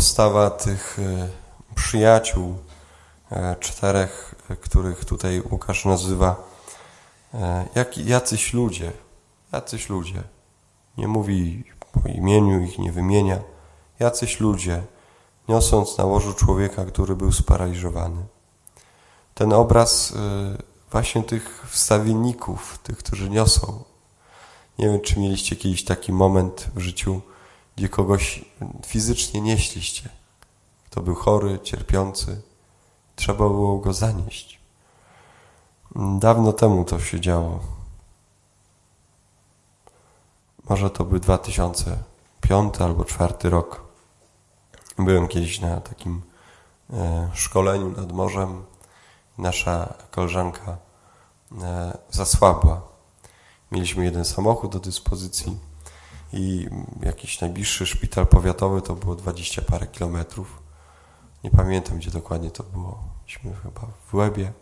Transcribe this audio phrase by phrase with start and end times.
[0.00, 1.28] postawa tych e,
[1.74, 2.56] przyjaciół,
[3.30, 6.36] e, czterech, których tutaj Łukasz nazywa,
[7.74, 8.92] jak, jacyś ludzie,
[9.52, 10.22] jacyś ludzie.
[10.98, 13.38] Nie mówi po imieniu, ich nie wymienia.
[13.98, 14.82] Jacyś ludzie,
[15.48, 18.22] niosąc na łożu człowieka, który był sparaliżowany.
[19.34, 20.12] Ten obraz
[20.90, 23.84] właśnie tych wstawienników, tych, którzy niosą.
[24.78, 27.20] Nie wiem, czy mieliście kiedyś taki moment w życiu,
[27.80, 28.44] gdzie kogoś
[28.86, 30.08] fizycznie nieśliście.
[30.86, 32.42] Kto był chory, cierpiący.
[33.16, 34.60] Trzeba było go zanieść.
[36.18, 37.60] Dawno temu to się działo.
[40.68, 43.80] Może to był 2005 albo 2004 rok.
[44.98, 46.22] Byłem kiedyś na takim
[46.92, 48.64] e, szkoleniu nad morzem.
[49.38, 50.76] Nasza koleżanka
[51.62, 52.80] e, zasłabła.
[53.72, 55.69] Mieliśmy jeden samochód do dyspozycji
[56.32, 56.68] i
[57.02, 60.62] jakiś najbliższy szpital powiatowy to było dwadzieścia parę kilometrów.
[61.44, 62.98] Nie pamiętam, gdzie dokładnie to było.
[63.24, 64.52] Myśmy chyba w Łebie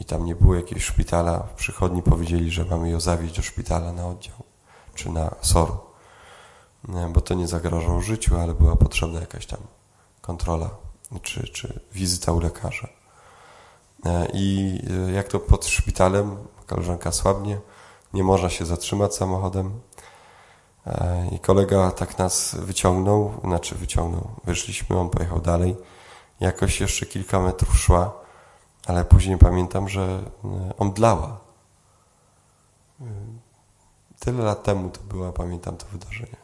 [0.00, 1.38] i tam nie było jakiegoś szpitala.
[1.38, 4.36] W przychodni powiedzieli, że mamy ją zawieźć do szpitala na oddział
[4.94, 5.78] czy na SOR,
[7.12, 9.60] bo to nie zagrażało życiu, ale była potrzebna jakaś tam
[10.20, 10.70] kontrola
[11.22, 12.88] czy, czy wizyta u lekarza.
[14.04, 14.78] E, I
[15.08, 17.58] e, jak to pod szpitalem, koleżanka słabnie,
[18.14, 19.80] nie można się zatrzymać samochodem,
[21.32, 25.76] I kolega tak nas wyciągnął, znaczy wyciągnął, wyszliśmy, on pojechał dalej.
[26.40, 28.12] Jakoś jeszcze kilka metrów szła,
[28.86, 30.02] ale później pamiętam, że
[30.44, 31.40] e, omdlała.
[33.00, 33.04] E,
[34.20, 36.36] tyle lat temu to była, pamiętam to wydarzenie.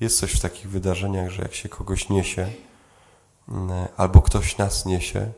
[0.00, 2.50] Jest coś w takich wydarzeniach, że jak się kogoś niesie,
[3.96, 5.32] albo ktoś nas niesie,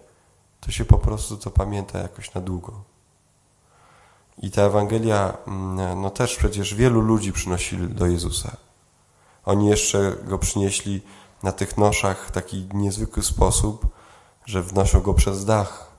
[0.61, 2.83] to się po prostu to pamięta jakoś na długo.
[4.42, 8.56] I ta Ewangelia, mm, no też przecież wielu ludzi przynosili do Jezusa.
[9.44, 11.03] Oni jeszcze go przynieśli
[11.42, 13.86] na tych noszach w taki niezwykły sposób,
[14.47, 15.93] że wnoszą go przez dach.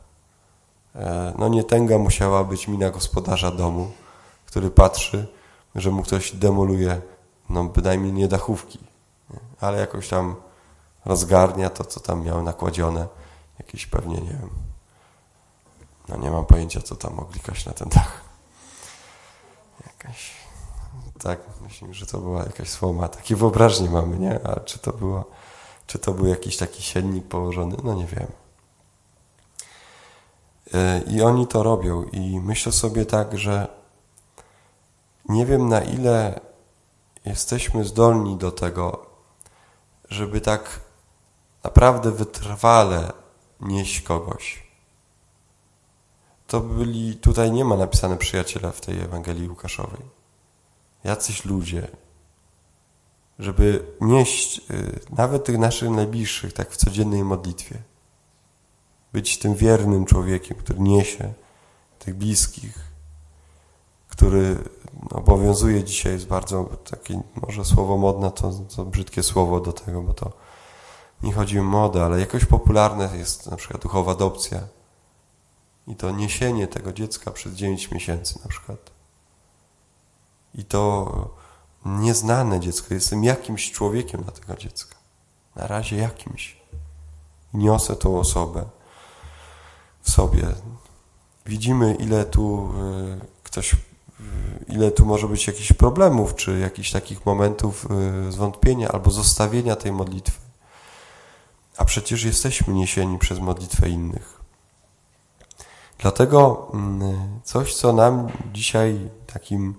[0.96, 3.92] E, no nie tęga musiała być mina gospodarza domu,
[4.46, 5.28] który patrzy,
[5.76, 7.02] że mu ktoś demoluje,
[7.50, 8.80] no bynajmniej nie dachówki,
[9.62, 10.36] ale jakoś tam
[11.06, 13.08] rozgarnia to, co tam miał nakładzione.
[13.60, 14.50] Jakieś pewnie, nie wiem,
[16.10, 18.29] no nie mam pojęcia, co tam mogli na ten dach
[20.04, 20.32] jakaś,
[21.20, 24.48] tak, myślę, że to była jakaś słoma, takie wyobraźnie mamy, nie?
[24.48, 25.26] A czy to było,
[25.88, 27.78] czy to był jakiś taki siennik położony?
[27.84, 28.28] No nie wiem.
[30.74, 33.68] E, I oni to robią i myślę sobie tak, że
[35.30, 36.40] nie wiem na ile
[37.26, 39.06] jesteśmy zdolni do tego,
[40.10, 40.80] żeby tak
[41.64, 43.12] naprawdę wytrwale
[43.60, 44.69] nieść kogoś
[46.50, 50.02] to byli, tutaj nie ma napisane przyjaciele w tej Ewangelii Łukaszowej.
[51.04, 51.88] Jacyś ludzie,
[53.40, 57.78] żeby nieść y, nawet tych naszych najbliższych tak w codziennej modlitwie.
[59.14, 61.34] Być tym wiernym człowiekiem, który niesie
[62.00, 62.80] tych bliskich,
[64.08, 64.58] który
[65.12, 70.14] obowiązuje dzisiaj, jest bardzo takie, może słowo modne, to, to brzydkie słowo do tego, bo
[70.14, 70.32] to
[71.24, 74.79] nie chodzi o modę, ale jakoś popularne jest na przykład duchowa adopcja,
[75.90, 78.92] i to niesienie tego dziecka przez 9 miesięcy na przykład.
[80.56, 81.30] I to
[81.86, 82.94] nieznane dziecko.
[82.94, 84.96] Jestem jakimś człowiekiem dla tego dziecka.
[85.56, 86.58] Na razie jakimś.
[87.54, 88.66] Niosę tą osobę
[90.02, 90.48] w sobie.
[91.46, 93.78] Widzimy, ile tu e, ktoś, e,
[94.68, 97.88] ile tu może być jakichś problemów, czy jakichś takich momentów
[98.28, 100.40] e, zwątpienia albo zostawienia tej modlitwy.
[101.78, 104.39] A przecież jesteśmy niesieni przez modlitwę innych.
[106.00, 109.76] Dlatego mm, coś, co nam dzisiaj takim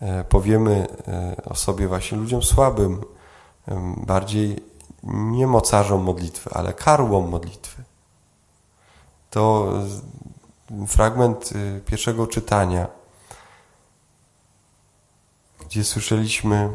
[0.00, 3.04] e, powiemy e, o sobie właśnie ludziom słabym,
[3.96, 4.64] bardziej
[5.02, 7.84] nie mocarzom modlitwy, ale karłom modlitwy.
[9.30, 9.72] To
[10.86, 12.86] fragment y, pierwszego czytania,
[15.60, 16.70] gdzie słyszeliśmy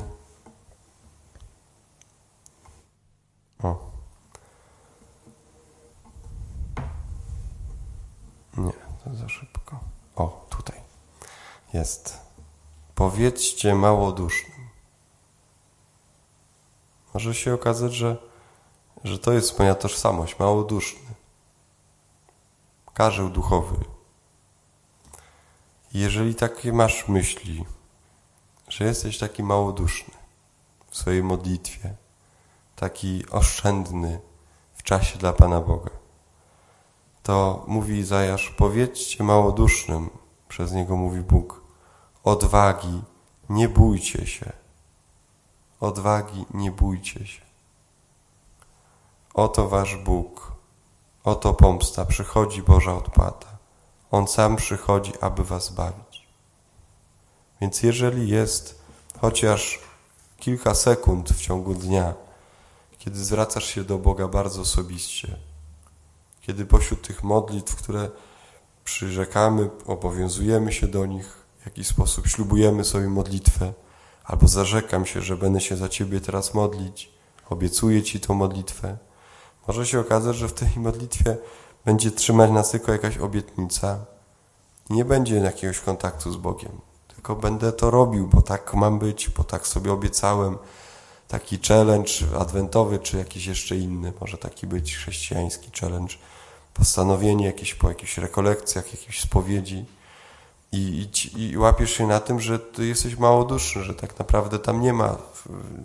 [3.63, 3.92] o,
[8.57, 8.71] Nie,
[9.04, 9.80] to za szybko.
[10.16, 10.81] O, tutaj.
[11.74, 12.18] Jest.
[12.95, 14.68] Powiedzcie małodusznym.
[17.13, 18.18] Może się okazać, że,
[19.04, 21.10] że to jest moja tożsamość, małoduszny.
[22.94, 23.75] Karzeł duchowy.
[25.94, 27.66] Jeżeli takie masz myśli,
[28.68, 30.13] że jesteś taki małoduszny
[30.89, 31.95] w swojej modlitwie,
[32.75, 34.19] taki oszczędny
[34.74, 35.89] w czasie dla Pana Boga,
[37.25, 40.10] to mówi Izajasz, powiedzcie małodusznym,
[40.48, 41.62] przez niego mówi Bóg,
[42.24, 43.01] odwagi,
[43.50, 44.51] nie bójcie się.
[45.80, 47.42] Odwagi, nie bójcie się.
[49.33, 50.51] Oto wasz Bóg,
[51.24, 53.57] oto pomsta, przychodzi Boża odpłata.
[54.12, 56.27] On sam przychodzi, aby was bawić.
[57.62, 58.81] Więc jeżeli jest
[59.22, 59.80] chociaż
[60.38, 62.13] kilka sekund w ciągu dnia,
[62.98, 65.38] kiedy zwracasz się do Boga bardzo osobiście,
[66.45, 68.09] kiedy pośród tych modlitw, które
[68.83, 73.74] przyrzekamy, obowiązujemy się do nich, w jakiś sposób ślubujemy sobie modlitwę,
[74.24, 77.12] albo zarzekam się, że będę się za Ciebie teraz modlić,
[77.50, 78.97] obiecuję Ci tą modlitwę,
[79.68, 81.38] może się okazać, że w tej modlitwie
[81.86, 84.06] będzie trzymać nas tylko jakaś obietnica
[84.89, 86.71] i nie będzie jakiegoś kontaktu z Bogiem.
[87.07, 90.57] Tylko będę to robił, bo tak mam być, bo tak sobie obiecałem.
[91.27, 96.16] Taki challenge adwentowy, czy jakiś jeszcze inny, może taki być chrześcijański challenge.
[96.74, 99.86] Postanowienie jakieś po jakichś rekolekcjach, jakiejś spowiedzi.
[100.72, 104.81] I, i, I łapiesz się na tym, że ty jesteś małoduszny, że tak naprawdę tam
[104.81, 105.18] nie ma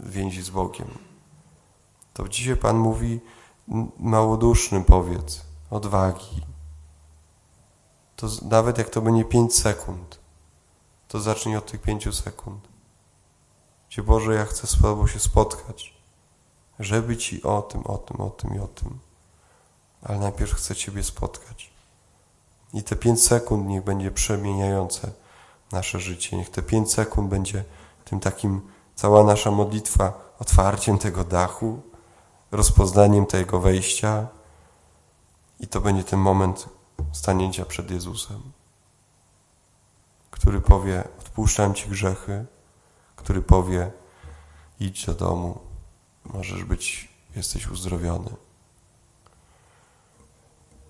[0.03, 0.89] więzi z Bogiem.
[2.15, 3.21] To dzisiaj Pan mówi,
[3.99, 6.43] małodusznym powiedz, odwagi.
[8.17, 10.19] To nawet jak to będzie 5 sekund,
[11.09, 12.69] to zacznij od tych 5 sekund.
[13.91, 15.95] Gdzie Boże, ja chcę z Tobą się spotkać,
[16.79, 18.99] żeby Ci o tym, o tym, o tym i o tym.
[20.03, 21.71] Ale najpierw chcę Ciebie spotkać.
[22.75, 25.13] I te 5 sekund niech będzie przemieniające
[25.73, 26.37] nasze życie.
[26.37, 27.65] Niech te 5 sekund będzie
[28.05, 28.61] tym takim,
[28.95, 31.83] cała nasza modlitwa, otwarciem tego dachu,
[32.51, 34.27] rozpoznaniem tego wejścia
[35.61, 36.69] i to będzie ten moment
[37.13, 38.43] stanięcia przed Jezusem,
[40.31, 42.47] który powie, odpuszczam Ci grzechy,
[43.21, 43.91] który powie,
[44.81, 45.61] idź do domu,
[46.25, 48.31] możesz być, jesteś uzdrowiony.